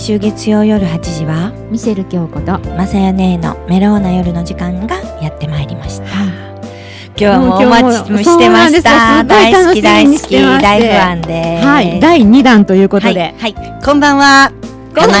[0.00, 6.06] 毎週月曜夜8時はミシェル京子とまさやねのメローな夜の時間がやってまいりました。
[6.06, 9.22] 今日はもうお待ちしてました。
[9.24, 12.00] 大好き大好き大不安ではい。
[12.00, 14.50] 第2弾ということで、はい、はい、こんばんは。
[14.94, 15.20] こんばん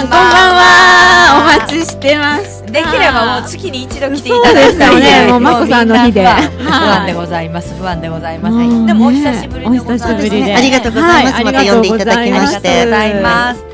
[0.00, 0.22] こんばん
[0.56, 1.58] は。
[1.58, 5.30] お待ちしてますできればもう月に一度来ていただきたいね。
[5.30, 6.24] もうまこさんの日で。
[6.24, 7.74] 不安でございます。
[7.74, 8.56] 不安でございます。
[8.86, 10.06] でもお久しぶりでございます。
[10.06, 11.44] ありがとうございます。
[11.44, 12.68] また呼んでいただきまして。
[12.68, 13.64] ありがとうございます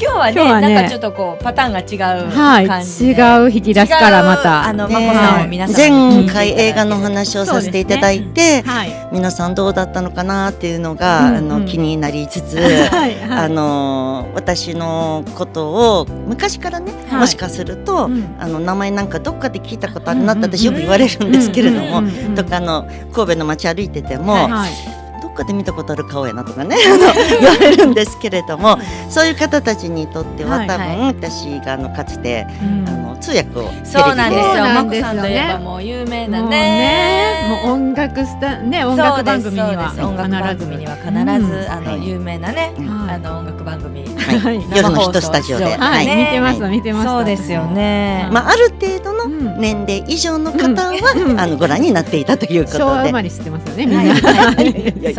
[0.00, 2.30] 今日はねはねなんかちょっとこうパターンが違う
[2.66, 4.64] 感じで、はい、違う引き出しからまた。
[4.64, 8.64] あの、ね、まこさんを皆さん前回映画の話をさせていただいて、ね。
[8.66, 12.56] はい、皆さんどうだったのかなっていうのが、うんうん、あの気になりつつ、
[12.90, 15.68] はいはい、あの私のこと
[16.00, 22.02] を昔からね、はい、もしかすると、うん、あの名前なんかどっかで聞いたことあるなって私よく言われるんですけれども、
[22.34, 24.32] とかあの神戸の街歩いてても。
[24.32, 24.70] はいはい。
[24.70, 25.03] っ
[25.34, 26.76] かで見たことある顔やなとかね
[27.40, 32.46] 言われるんですけれどもそういう方たちにとっては、多分私があのかつて、
[32.86, 34.64] あの通訳をそうなんですよ。
[34.64, 41.10] マコさんといえばもう有名なねもう音楽スタね音楽番組には音楽番組には必
[41.46, 47.08] ず、あの有名なね、あの音楽番組、はい、夜のヒットスタジオで、はい、見てます見てます。
[47.08, 49.26] そうですよね、まあある程度の
[49.58, 52.84] 年齢以上の方は、あのご覧になっていたということで。
[52.84, 54.24] 昭和生まれ知ってますよねみんな、そう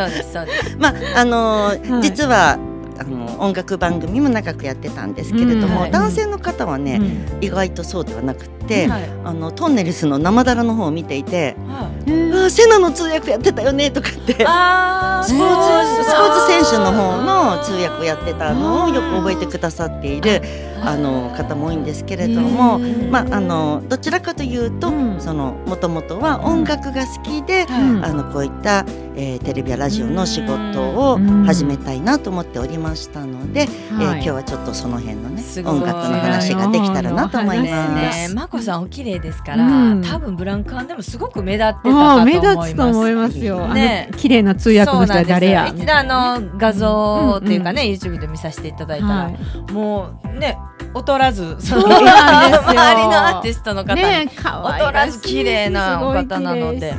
[0.10, 0.78] ですそうです。
[0.78, 2.58] まああの実は
[2.98, 7.00] あの音楽番組も長くやってたんですけれども、うん、男性の方はね、
[7.36, 20.42] うん、意外とそうではなくて、はい、あのトンネルスの生だらの方を見ていて「はい、あセナの通訳やってたよね」とかってスポーツスポーツ選手の方の通訳をやってたのをよく覚えてくださっている
[20.84, 38.28] あの方も多いんですけれども、まあ、あのどちらかというともともとは音楽が好きで、あのこういった、えー、テレビやラジオの仕事を始めたいなと思っておりましたので、えー、今日はちょっとその辺のね音楽の話ができたらなと思います。
[38.28, 42.26] ね、まこさんお綺麗ですから、多分ブランカンでもすごく目立ってたと思います。
[42.26, 43.68] 目立つと思いますよ。
[43.74, 45.68] ね、綺麗な通訳の人は誰や。
[45.68, 49.32] 一度あの画像っていうかね、YouTube で見させていただいたら、
[49.72, 50.58] もうね。
[50.96, 56.96] 劣らずその周りのアーティストの方に、ね、劣らず綺麗な方なので。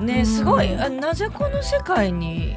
[0.00, 0.74] ねすごい。
[0.74, 2.56] なぜこの世界に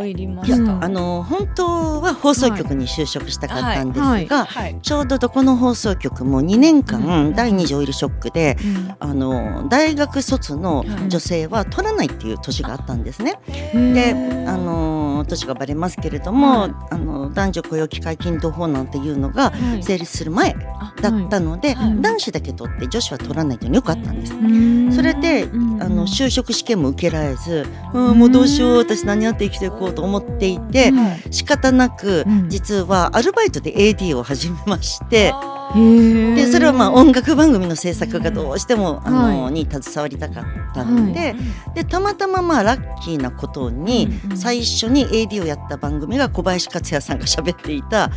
[0.00, 0.84] 入りました。
[0.84, 13.40] あの本当は放送局に就職したかったんですが、はいはい、ちょうどどこの放送局も2年間、うん、第二次オイルショックで、うん、あの大学卒の女性は取らないっていう年があったんですね。
[13.74, 14.14] で
[14.46, 19.52] あの年がバレますけれども、あの男女雇用機会均等法なんていうのが
[19.82, 20.54] 成立する前
[21.00, 24.96] だったので、男子だけ取って女子は取らないというのよかったんです。
[24.96, 25.48] それで
[25.80, 30.92] あの就職試験も受けられず、うん、もうどうしよう私何やって生きていこうと思っていて、
[31.30, 35.32] 仕方なく、実はアルバイトで AD を始めまして。
[35.74, 40.44] でそれはまあ音楽番組の制作がどうしても、あのに携わりたかっ
[40.74, 41.34] たので,、
[41.74, 48.10] でたまたままあラッキーなことに、最初に AD をやった番組が小林克也さんが喋っていた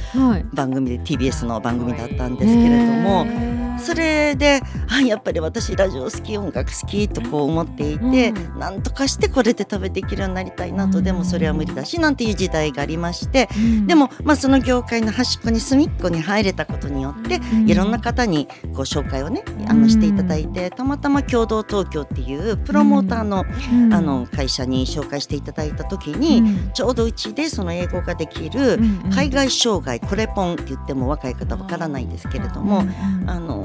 [0.53, 3.64] 番組で TBS の番組だったんですけれども。
[3.77, 23.45] それであやっぱり私ラジオ好き音楽好きとこう思っていて、うん、なんとかしてこれで食べていけるようになりたいなと、うん、でもそれは無理だしなんていう時代がありまして、うん、でも、まあ、その業界の端っこに隅っこに入れたことによって、いろんな方にご紹介をねあのしていただいてたまたま共同東京っていうプロモーターの,、
[23.91, 28.79] あの会社に紹介していただいた時に、ちょうどうちでその英語ができる
[29.13, 32.83] 海外障害コレポンって言っても若い方わからないんですけれども、
[33.25, 33.64] あの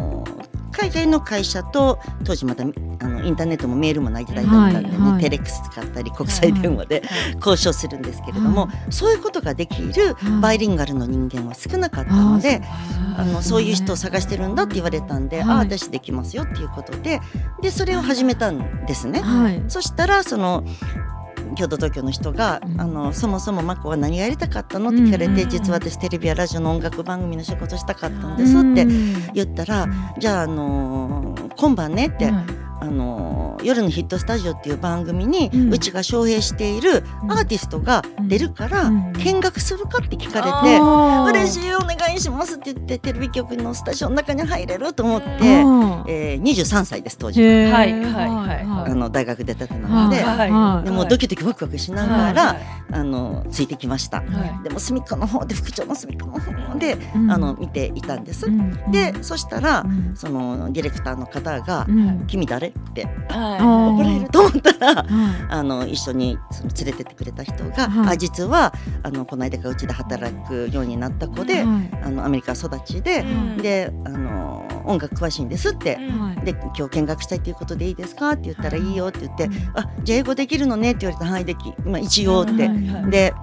[0.81, 7.03] 海外の会社と当時またあのインターネットもメールもない時代だったんでね、はいはい、テレックス使ったり国際電話で
[7.37, 12.63] 交渉するんですけれども、はい、そういうことができるバイリンガルの人間は少なかったので、
[13.17, 17.21] あのそういう人を探してるんだって言われたんで、ああ私できますよっていうことで
[17.61, 19.23] でそれを始めたんですね。
[19.69, 20.65] そしたらその
[21.55, 28.87] 京都東京の人が、あのそもそも眞子は何がやりたかったのって聞かれて、実は私テレビやラジオの音楽番組の仕事したかったんですって
[29.35, 29.89] 言ったら、
[30.19, 32.33] じゃあ、あの今晩ねって。
[32.81, 40.79] あの夜のヒットスタジオっていう番組に、うちが招聘しているアーティストが出るから見学するかって聞かれて、
[41.39, 45.29] 嬉しいお願いしますって言ってテレビ局のスタジオの中に入れると思って、
[46.09, 47.49] えー、23歳です当時は。
[47.49, 50.19] いはいはいあの大学出たてなので,、
[50.85, 52.57] でもドキドキワクワクしながら、
[52.93, 54.23] あのついてきました、
[54.63, 56.97] でも隅っこの方で副長の隅っこの方で、
[57.29, 58.47] あの見ていたんです、
[58.91, 59.85] でそしたら、
[60.15, 61.87] そのディレクターの方が
[62.27, 62.70] 「君誰？
[62.71, 65.07] って、怒られると思ったら、
[65.49, 68.73] あの一緒にその連れてってくれた人が、あ実は
[69.03, 71.67] あのこの間からうちで働くようになった子で、あ
[72.11, 73.25] のアメリカ育ちで、
[73.61, 75.99] であの音楽詳しいんですって、
[76.45, 82.69] で今日見学したいということでいいですかって言ったらいいよって言って、あじゃあ英語できるのねって言われたらはいでき、まあ、一応って、
[83.11, 83.35] で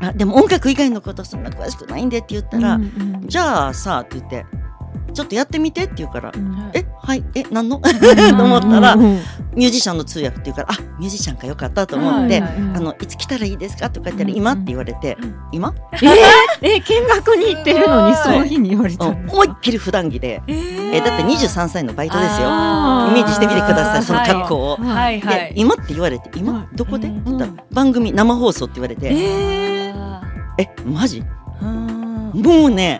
[0.00, 2.86] あでも音楽以外のことそんな詳しくないんでって言ったら、うんう
[3.24, 4.46] ん、じゃあさって言って
[5.12, 7.80] ちょっとやってみてって言うから、うん、えはいえ何の？
[7.80, 15.16] と思ったら、ミュージシャンの通訳って言うからあミュージシャンかよかったと思って、はいあのいつ来たらいいですかとか言ったら、今って言われて、
[15.52, 15.74] 今？
[15.92, 16.08] えー、
[16.62, 22.48] え見学に行ってるのにその日に言われた思いっきり普段着で、えー、えだって23歳のバイトですよ。
[22.48, 30.20] イメージしてみてくださいその格好を、はいはい、で今って言われて今どこで、って言ったら番組生放送って言われて、えー、
[30.58, 31.22] えマジ？
[31.62, 32.98] もうね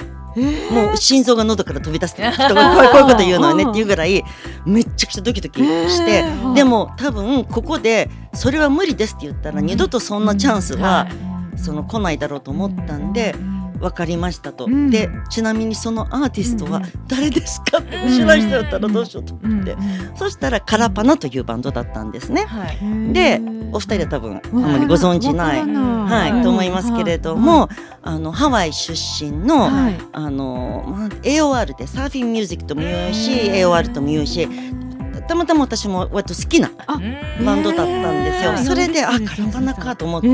[0.70, 2.22] もう心臓が喉から飛び出す人
[2.54, 4.24] がこういうこと言うのよねっていうぐらい
[4.64, 6.24] めっちゃくちゃドキドキして
[6.54, 11.08] でも多分ここでそれは無理ですって言ったら二度とそんなチャンスは
[11.56, 13.34] その来ないだろうと思ったんで。
[13.80, 17.78] 分かりましたと、うん、でちなみにそのアーティストは誰ですか？
[17.78, 19.76] って知らん人だったらどうしようと思って、
[20.16, 22.44] そしたらカラパナというバンドだったんですね。
[22.44, 23.40] はい、で
[23.72, 27.68] お二人は多分あまりご存じない、はい、と思いますけれども、
[28.02, 29.68] あのハワイ出身の,、
[30.12, 34.48] あのまあ、AOR でサーフィンミュージックとも言うし AOR とも言うし
[35.28, 36.70] たまたま私も割と好きな
[37.44, 38.56] バンドだったんですよ。
[38.56, 40.28] それであカラパナかと思って、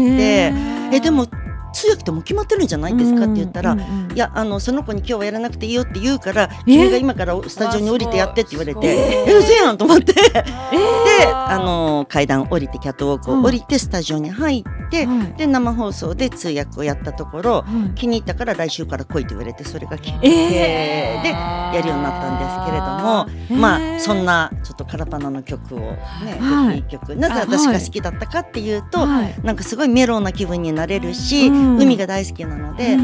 [0.93, 1.26] えでも
[1.75, 10.15] 通訳っても決まってるんじゃないですかって言ったら、うんうんうん、いやあのその子に今日はやらなくていいよって言うから君が今からスタジオに降りてやってって言われてええ嘘やんと思って。
[10.15, 15.06] であの階段降りてキャットウォークを降りてスタジオに入って、
[15.37, 25.97] で生放送で通訳をやったところ、気に入ったから来週から来いと言われてそれが決定でやるようになったんですけれども、まあそんなちょっとカラパナの曲をね、
[26.41, 27.15] はい、いい曲。
[27.17, 32.96] なぜ私が好きだったかっていうと、はい、なんかすごいメロウな気分になれるし、海が大好きなので、あ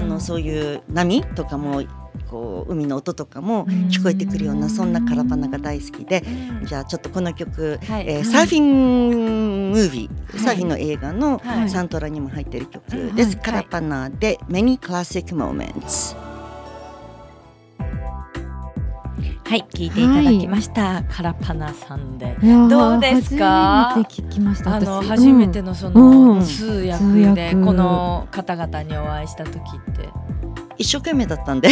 [0.00, 1.82] のそういう波とかも
[2.30, 6.22] こう海の音とかも聞こえてくるようなそんなカラパナが大好きで
[6.64, 16.16] じゃあちょっとこの曲、はい、えー、サーフィンムービー、はい、サーフィンの映画のサントラにも入ってる曲です、はい、カラパナで「Many Classic Moments」。
[19.48, 22.36] はい聞いていただきました、はい、カラパナさんで。
[22.68, 23.92] どうですか？
[23.94, 30.08] 初めて聞きましたあの初めてのその通訳でこの方々にお会いした時って
[30.78, 31.68] 一生懸命だったんで。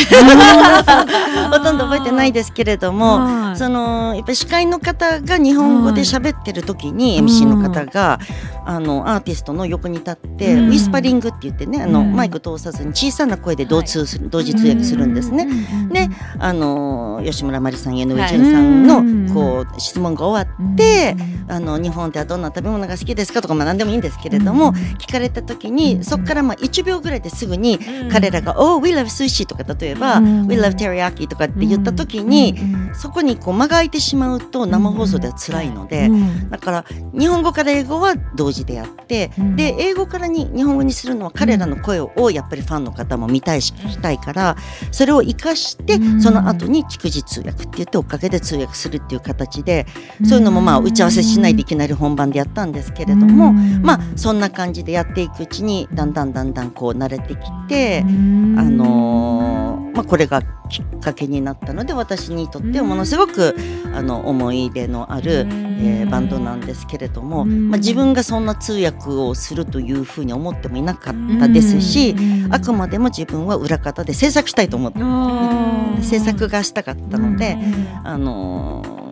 [1.51, 8.19] ほとんど覚えてないですけれども、はい、そのやっぱり司会の方が日本語で喋ってる時に、MC の方が、
[8.67, 15.47] あのアーティストの横に立って、ウィスパリングって言ってねあの、マイク通さずに小さな声で同通する、同時通訳するんですね。
[15.93, 16.09] で
[16.39, 21.17] あの吉村麻里さん井上順さんの、こう質問が終わって、
[21.49, 27.79] あの日本ではどんな食べ物が好きですかとか、まあ、何でもいいんですけれども、聞かれた時にそこからまあ1秒ぐらいですぐに
[28.11, 32.55] 彼らが「Oh, we love sushi」とか例えば「We love teriyaki」とかって言った時に、
[32.95, 36.11] そこにこう間が空いてしまうと生放送では辛いので、
[36.51, 44.57] だから日本語から英語は同時でやって、で英語からに日本語にするのは彼らの声をやっぱりファンの方も見たいし聞きたいから
[44.91, 49.87] それを生かしてその後に逐次通訳って言って追っかけで通訳するっていう形で
[50.25, 63.55] そういうのもまあ打ち合わせしないでいきなり本番でやったんですけれどもまあそんな感じでやっていくうちにだんだんだんだんこう慣れてきてあのー、まあこれがきっかけになったので私にとってはものすごく
[63.95, 65.47] あの思い出のある、
[65.81, 72.15] えー、バンドなんですけれども、まあ、自分がそんな通訳をするというふうに思ってもいなかったですし
[72.51, 77.57] あくまでも自分は裏方で制作したいと思って制作がしたかったので、
[78.03, 79.04] あのー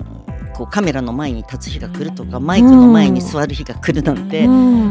[0.54, 4.46] こうカメラの前に立つ日が来るとかマイクの前に座る日が来るなんて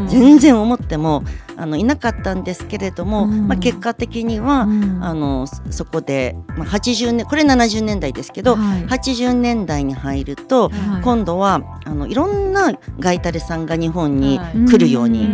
[0.08, 1.24] 全然思っても
[1.56, 10.70] あのいなかったんですけれども、まあ、結果的にはあのそこで、まあ、80年これ70年代ですけど、はい、80年代に入ると、
[11.02, 15.28] 今度はあのいろんなガイタレさんが日本に来るように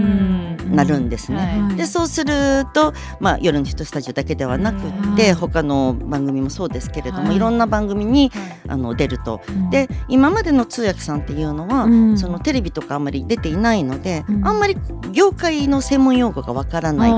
[0.71, 1.75] なるんですね。
[1.77, 8.31] でそうすると、まあ、夜の人スタジオだけではなくって他の番組もそうですけれども、い、ろんな番組に
[8.69, 9.41] あの出ると。
[9.71, 14.77] で今までの通訳さんっていうのは、そのテレビとかあんまり出ていないので、あんまり
[15.13, 17.09] 業界の専門用語がわからな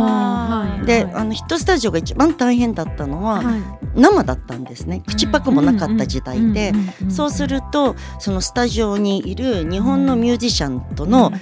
[0.82, 0.86] い。
[0.86, 3.42] であのヒットスタジオが一番大変だったのは、
[3.94, 5.02] 生だったんですね。
[5.06, 6.72] 口パクもなかった時代で、
[7.08, 11.32] そうするとそのスタジオにいる日本のミュージシャンとの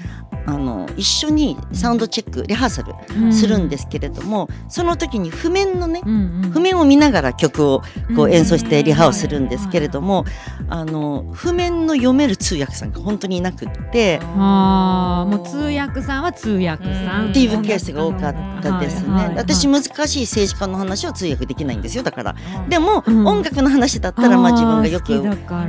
[0.49, 7.83] あの一緒にサウンドチェックリハーサルするんですけれども、うん、その時に譜面のね、うんうん、譜面を見ながら曲を
[8.17, 10.25] こう演奏してリハをするんですけれども、
[10.71, 17.29] あの譜面の読める通訳さんが本当にいなくってあもう通訳さんは通訳さん。
[17.29, 22.35] っていうケースが多かったですね、はいはい、私難しい政治家の話は通訳できないんですよだから。
[22.69, 25.13] でも、うん、音楽の話だったらまあ自分がよく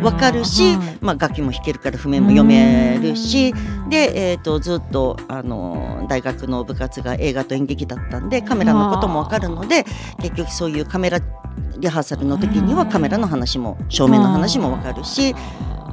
[0.04, 3.54] わかるし、まあ、楽器も弾けるから譜面も読めるし
[3.90, 9.84] で、えーと、ずっとあの大学の部活が映画と演劇だったんでカメラのこともわかるので
[10.22, 11.20] 結局そういうカメラ
[11.80, 15.34] リハーサルの時にはカメラの話も照明の話もわかるし。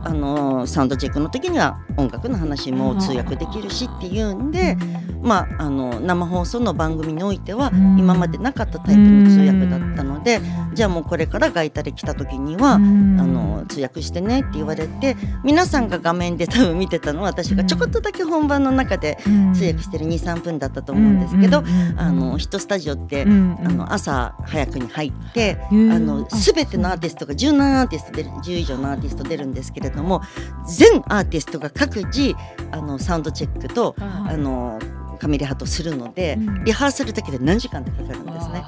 [0.04, 4.76] あのサウンドチェックの時には音楽の話も通訳できるしっていうんで、
[5.20, 10.40] まあ、あの生放送の番組においては今までなかったタイプの通訳だったので、
[10.74, 19.18] じゃあもうこれからガイタレ来た時には、あの通訳してねって言われて皆さんが画面で多分見てたのは私がちょこっとだけ本番の中で
[19.54, 21.62] 通訳してる23分だったと思うんですけど、
[21.96, 30.22] あの1スタジオって、あの朝早くに入って、あの全てのアーティストが17アーティスト出る10以上のアーティスト出るんですけれども
[30.66, 32.34] 全アーティストが各自
[32.72, 34.80] あのサウンドチェックと、あの
[35.16, 38.64] カメリハとするので、リハーサルだけで何時間でかかるんですね。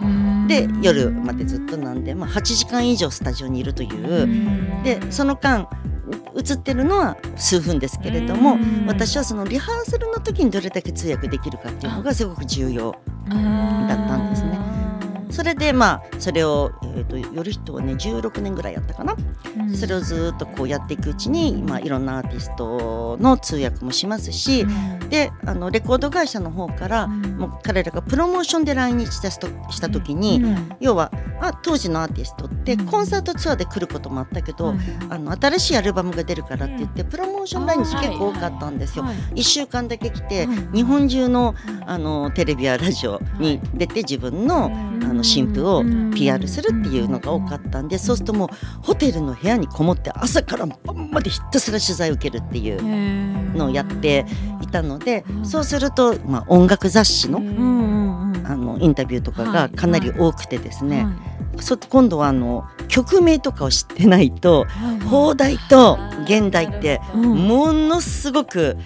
[0.49, 4.83] で夜までずっとなんで、まあ、8時間以上スタジオにいるという。
[4.85, 5.69] でその間
[6.37, 12.93] 映ってるのは数分ですけれども私はそのリハーサルの時にどれだけ通訳できるかっていうのがすごく重要
[13.29, 14.58] だったんですね。
[15.31, 19.17] それでまあそれを、えーと、よる人はね16年ぐらいやったかな、
[19.59, 29.41] うん、それをずっとこうやっていくうちに、まあ、いろんなアーティストの通訳もしますし、うん、であのレコード会社の方から、うん、もう彼らがプロモーションで来日したし
[29.81, 30.43] た時に、
[30.81, 34.75] 要はあ当時のアーティストってコンサートツアーで来ることもあったけど、
[35.11, 39.05] あの新しいアルバムが出るからって言ってプロモーション来日結構多かったんですよ。
[39.05, 41.55] 1週間だけ来て、日本中の
[41.87, 45.85] あのテレビやラジオに出て自分のあの新婦を
[46.15, 48.49] PR するっていうのが多かったんでそうするともう
[48.83, 54.27] ホテルの部屋にこもって朝から晩までひたすら取材を受けるっていうのをやって
[54.63, 61.07] いたのでそうすると、まあ、音楽雑誌のあのインタビューとかがかなり多くてですね、
[61.61, 64.67] そ今度はあの曲名とかを知ってないと、
[65.11, 68.79] 放題と現代ってものすごく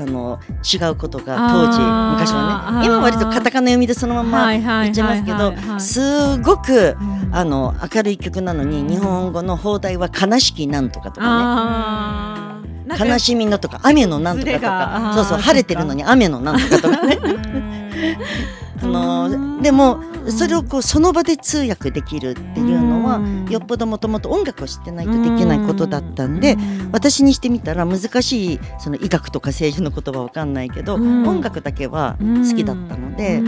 [0.00, 1.78] あの違うことが当時
[2.12, 2.86] 昔はね。
[2.86, 6.96] 今割とカタカナ読みでそのまま言っちゃいますけどすごく
[7.32, 12.60] あの明るい曲なのに日本語の放題は「悲しきなんとか」とかね。
[12.98, 15.12] 悲しみのとか雨のなんとかとか。
[15.14, 17.18] そうそう晴れてるのに雨のなんとかとかね。
[18.82, 26.56] あのでもそれをこうその場で通訳できるっていうのはよっぽどもともと音楽を知ってないとできないことだったんで
[26.92, 33.42] 私にしてみたら難しいその医学とか政治の言葉わかんないけど音楽だけは好きだったので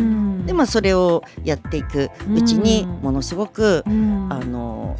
[0.46, 4.96] でまあそれをやっていくうちにものすごくあの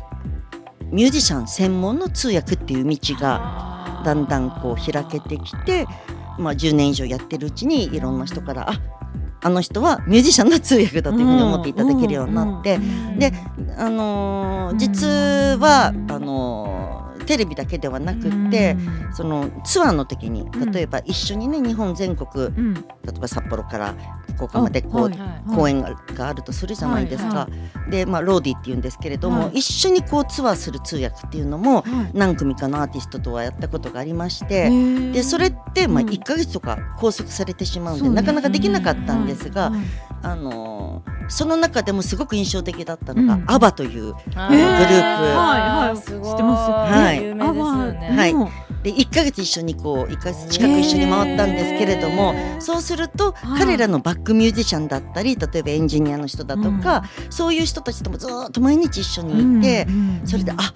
[0.90, 5.86] ミュージシャン専門の通訳っていう道がだんだんこう開けてきて、
[6.38, 9.01] まあ、10年以上やってるうちにいろんな人からあ
[9.42, 12.78] あの人はミュージシャンの通訳だというふうに思っていただけるようになって、
[13.18, 13.32] で、
[13.76, 15.06] あのー、実
[15.61, 18.76] はあのーテレビだけではなくって
[19.12, 22.52] そのツアーの時に例えば一緒にね日本全国、例
[23.16, 23.94] えば札幌から
[24.34, 25.10] 福岡までこう、
[25.54, 27.48] 公演があるとするじゃないですか。
[27.90, 34.70] で、まあ、ローディっていうんですけれども、一緒にこうツアーする通訳っていうのも何組かのアーティストとはやったことがありまして
[35.12, 39.72] でそれってまあ1か月とか拘束されてしまうんで、なかなかできなかったんですが、
[40.22, 41.02] あの
[41.32, 44.34] その中でもすごく印象的だったのが、アバというグループ。
[44.36, 46.70] はいはい、知ってます？
[46.92, 47.30] はい。
[47.32, 48.34] アバはい。
[48.82, 59.86] で1か月一緒にこう1か月近く一緒に回ったんですけれどもそうすると彼らのバックミュージシャンだったり例えばエンジニアの人だとか、そういう人たちともずっと毎日一緒にいて、
[60.24, 60.74] それであ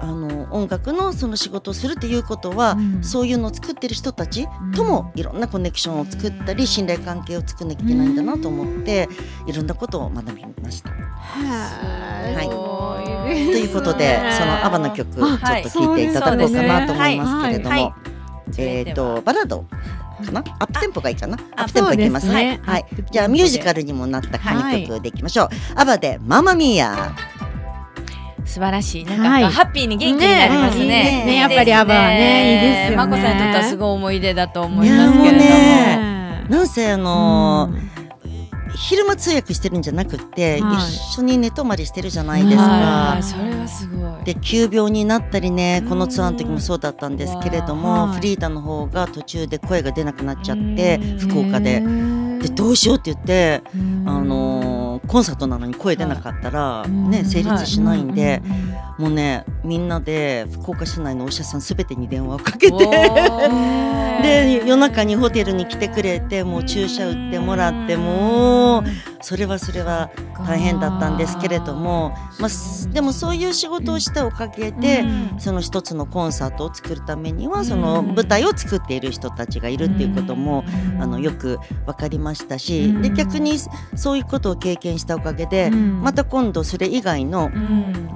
[0.00, 9.08] あの音楽のその仕事をするっていうことは、うん、そういうのを作ってる人たちともいろんなコネクションを作ったり信頼関係を作らなきゃいけないんだなと思って、
[9.46, 10.90] いろんなことを学びました。
[10.90, 12.46] はい、
[13.52, 15.96] ということでそのアバの曲ちょっと聴い。
[15.96, 17.94] ていただこうかなと思いますけれども、
[18.56, 19.66] えっ、とバラード
[20.24, 20.40] かな？
[20.58, 21.36] アップテンポがいいかな？
[21.56, 22.28] アップテンポいきます。
[22.28, 27.14] ね、はい、じゃあミュージカルにもなった神曲でいきましょう、アバでママミーヤ
[28.50, 29.04] 素晴らしい。
[29.04, 30.86] なんか、はい、ハッピーに元気になりますね。
[30.86, 31.24] ね。
[31.24, 31.36] ね。
[31.36, 32.96] やっぱりアバはね、いいですよね。
[32.96, 35.38] まこさんにとってはすごい思い出だと思いますけれども。
[35.38, 37.90] ね、なんせあのー
[38.72, 43.18] 昼間通訳してるんじゃなくて、はい、一緒に寝泊まりしてるじゃないですか。
[43.20, 44.24] それはすごい。
[44.24, 51.82] で急病になったりねこのツアーの時もそうだったんですけれども、フリーダの方が途中で声が出なくなっちゃって福岡で。
[52.40, 53.62] でどうしようって言って、
[54.06, 54.79] あのー、
[55.10, 58.40] コンサートなのに声出なかったら、ね、成立しないんで、
[58.96, 62.76] もうねみんなで福岡市内のお医者さんすべてに電話をかけて
[64.22, 68.84] で夜中にホテルに来てくれてもう注射打ってもらってもう
[69.22, 70.10] それはそれは
[70.46, 75.04] 大変だったんですけれども、まあ、でもそういう仕事をしたおかげで、
[75.38, 80.64] その一つのコンサートを作るためにはその舞台を作っている人たちがいるっていうことも、
[80.98, 83.58] あのよく分かりましたし、で逆に
[83.94, 87.50] そういうことを経験したおかげで、また今度それ以外の,、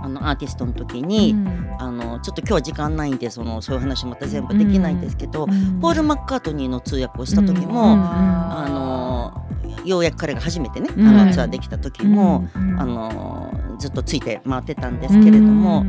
[0.02, 1.34] あのアーティストの時に、
[1.78, 5.46] あのちょっと今日は時間ないんでそのそういう話また全部できないんですけど、
[5.80, 9.46] ポール・マッカートニーの通訳をした時も、あの
[9.84, 15.84] ようやく彼が初めてね、あのツアーできた時も、あのずっとついて回ってたんですけれども、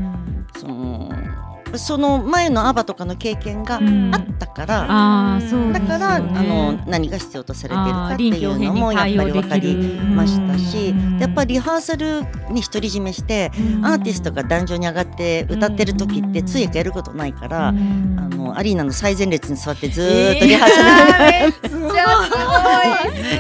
[0.57, 1.11] その
[1.75, 13.51] その前のアバとかの経験があったから、うん、だから、あの何が必要とされているかっていうのもやっぱり分かりましたし、やっぱりリハーサルに独り占めして、
[13.83, 21.47] アーティストが壇上に上がって歌ってる時って通訳やることないから、あのアリーナの最前列に座ってずっとリハーサル、 え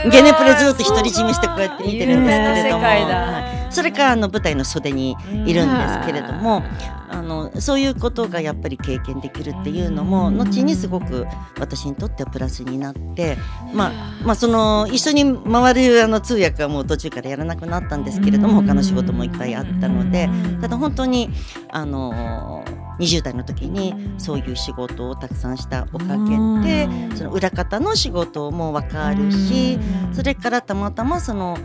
[0.07, 3.64] ー、 ゲネプレずっと独り占めしてこうやって見てるんですけれども。
[3.75, 6.63] それからあの舞台の袖にいるんですけれども、
[7.09, 11.27] あのそういうことがやっぱり経験できるっていうのも後にすごく
[11.59, 13.37] 私にとってはプラスになって、
[13.73, 13.91] まあ、
[14.23, 20.29] まあその一緒に回るあの通訳はもう途中からやらなくなったんですけれども他の仕事もいっぱいあったので
[20.61, 21.29] ただ本当に
[21.69, 22.63] あの
[22.99, 26.17] 20代の時にそういう仕事をたくさんしたおか
[26.63, 29.77] げでその裏方の仕事も分かるし
[30.13, 31.57] それからたまたまその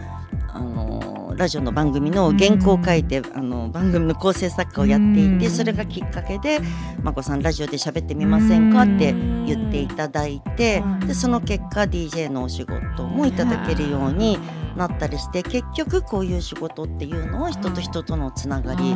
[0.49, 6.61] あのラジオの番組の原稿を書いて、あの番組の構成作家をやっていてそれがきっかけで
[7.03, 9.15] 「眞子さんラジオで喋ってみませんか?」って
[9.47, 14.39] 言っていただいてでその結果 DJ のお仕事もいただけるように
[14.77, 18.95] なったりして結局こういう仕事っていうのは人と人とのつながり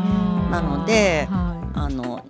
[0.51, 1.27] なので。
[1.77, 2.25] あの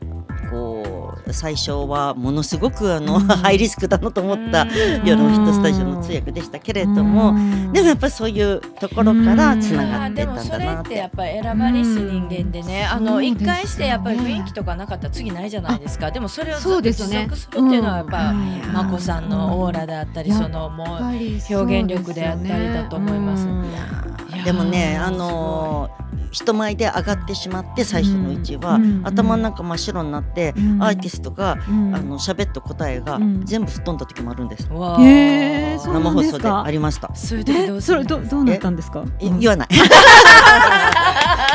[0.51, 0.84] こう
[1.31, 4.67] 最初はものすごくあの、 ハイリスクだなと思った
[5.05, 7.35] 夜のヒットスタジオの通訳でしたけれども、
[7.73, 10.45] でもやっぱりそういうところからつながってたんだなって。
[10.45, 16.11] それってやっぱり選ばれし人間でね、あの一回してやっぱり雰囲気とかなかったら次ないじゃないですか。
[16.11, 23.47] でもそれをずっと持続するっていうのはやっぱ眞子さんのオーラであったり、そのもう表現力であったりだと思います。
[24.45, 25.89] でもねあの
[26.35, 31.57] 人前で上がってしまって最初のうちは、頭の中真っ白になって、アーティストが、あ
[32.01, 34.69] の喋った答えが全部吹っ飛んだ時もあるんです。
[35.01, 37.11] へ生放送でありました。
[37.15, 39.05] それでそれどどうなったんですか？
[39.21, 39.69] 言わない。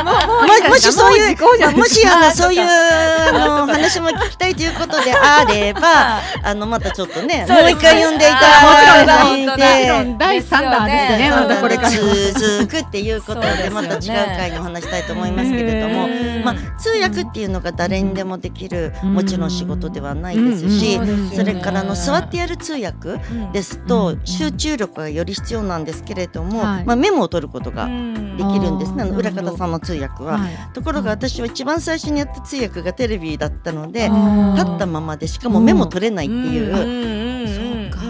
[0.03, 10.15] もしそういうもしあのそういうあの話も聞きたいということであれば あのまたちょっとねもう一回呼んでいただいて。
[10.17, 11.89] 第三弾ですねまたこれから。
[11.89, 13.99] 続くっていうことでまた違う
[14.37, 16.07] 回にお話したいと思いますけれども
[16.43, 20.99] まあ通訳っていうのが誰にでもできるもちろん仕事ではないですし
[21.35, 23.19] それからの座ってやる通訳
[23.53, 29.03] ですと集中力がより必要なんですけれどもまあメモを取ることができるんですね。
[29.03, 30.39] 裏方さんの通訳は。
[30.73, 34.09] ところが私は一番最初にやった通訳がテレビだったので
[34.55, 37.19] 立ったままでしかもメモ取れないっていう。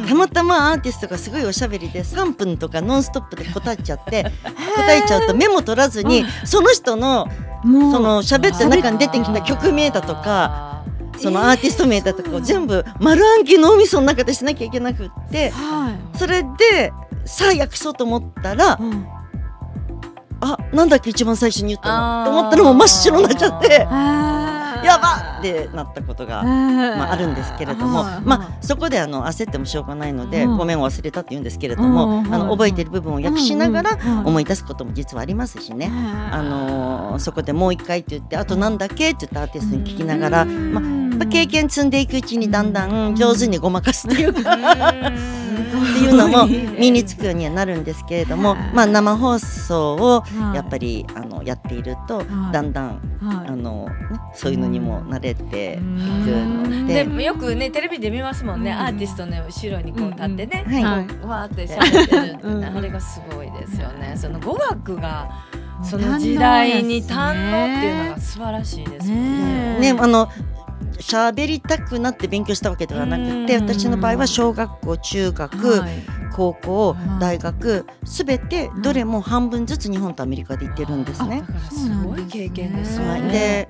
[0.08, 4.24] たまたまアーティストがすごいおしゃべりで3分とかノンストップで答えちゃって
[4.76, 7.28] 答えちゃうとメモ取らずにその人の
[7.64, 7.68] そ
[8.00, 10.84] の喋った中に出てきた曲名だとか
[11.18, 15.52] そのアーティスト名だとかを全部丸暗記脳みその中でしなきゃいけなくって
[16.18, 16.92] それで
[17.26, 18.80] さあ訳そうと思ったら
[20.42, 22.26] あなんだっけ一番最初に言ったの。
[22.26, 23.88] と思ったらもう真っ白になっちゃって。
[24.84, 28.04] やばってなったことが、まあ、あるんですけれども。
[28.24, 35.92] まあ、そこであの焦ってもしょうがないのでごめん忘れたって言うんですけれどもあの覚えている部分を訳しながら思い出すことも実はありますしね。
[36.32, 40.82] あのそこでもう一回って言ってあとなんだっけって言ったアーティストに聞きながら、ま
[41.24, 44.58] あ、経験積んでいくうちにだんだん上手にごまかすというか
[45.60, 53.92] っていうのも身につくようにはなるんですけれども、まあ、生放送をやっぱりあのやっているとだんだんあの、ね、
[54.34, 56.94] そういうのにも慣れていくので。
[56.94, 64.16] でもよくねテレビで見ますもんね、アーティストの後ろにこう立ってね、はい、わーって喋ってるあれがすごいですよね。
[64.16, 65.30] その語学が
[65.84, 69.80] その時代に堪能っていうのが素晴らしいですよね。
[69.80, 70.30] ねあの
[71.00, 75.92] 喋りたくなって勉強したわけではなくて私の場合は小学校中学、はい、
[76.34, 81.44] 高校大学すべてどれも半分ずつ日本とアメリカで行ってるんですね。
[81.72, 83.32] すごい経験ですよね。
[83.32, 83.68] で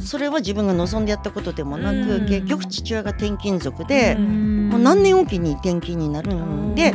[0.00, 6.92] それは自分が望んでやったことでもなく、結局父親が転勤族で、もう何年おきに転勤になるんで、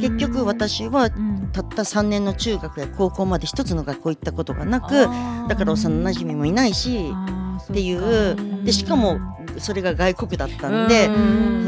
[0.00, 1.10] 結局私は
[1.52, 5.06] たった3年の中学や高校まで一つの学校行ったことがなく
[5.48, 7.12] だから幼なじみもいないし
[7.70, 9.18] っていうでしかも
[9.58, 11.12] それが外国だったんでそ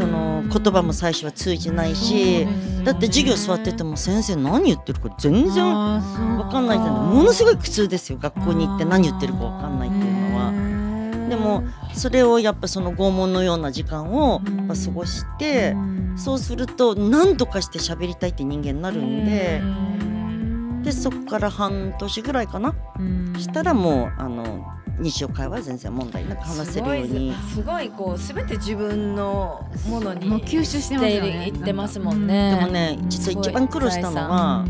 [0.07, 2.47] の言葉も最初は通じないし
[2.85, 6.65] だって授業座ってても先生何言ってるか全然分か。
[6.65, 10.75] んないじゃないものすごい苦痛ですよ学校に行って何言ってるか分かんないっていうのは。
[11.29, 15.75] でもそれをやっぱその拷問のような時間を過ごして
[16.17, 19.63] そうすると何とかして喋りたいって人間になるんで
[20.83, 22.75] でそこから半年ぐらいかな。
[23.39, 24.67] したらもうあの
[24.99, 27.35] 日常会話全然問題なく話せるように。
[27.53, 31.53] すごいこうすべて自分のものに吸収してますね。
[31.55, 32.57] ってますもんね。
[32.59, 34.65] でもね実は一番苦労したのは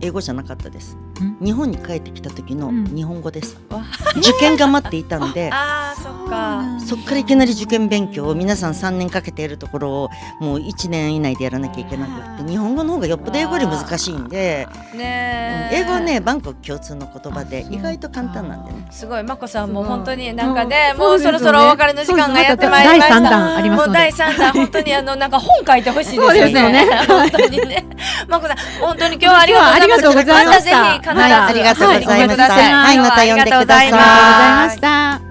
[0.00, 0.96] 英語じゃなかったです
[1.40, 5.50] 日本に帰ってきた時の日本語です、うん、受験が待っていたんで。
[5.52, 6.62] あそっか。
[6.86, 18.86] そっからいきなり受験勉強を皆さん3年かけてやるところをもう1年以内でやらなきゃいけなくて日本語の方がよっぽど英語より難しいんで、ね、英語はねバンコク共通の言葉で意外と簡単なんでね。
[18.90, 23.20] すごいまこさんも本当になんかねもうそろそろお別れの時間がやってまいりました。
[23.20, 26.86] 第3弾ありますもう第3弾本当にあのなんか本書いてほしいですよね。
[27.08, 27.86] 本当にね。
[28.28, 29.46] まこさん本当に今日はあ
[29.78, 32.54] りがとうございましたまたぜひ必ず、ありがとうございました。
[32.54, 33.48] はい、また呼んでください。
[33.48, 35.25] ありがとうございました。